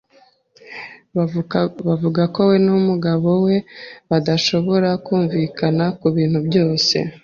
[1.87, 3.55] Bavuga ko we numugabo we
[4.09, 6.95] badashobora kumvikana kubintu byose.